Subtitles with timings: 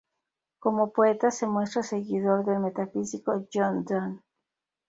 [0.57, 4.19] Como poeta se muestra seguidor del metafísico John Donne.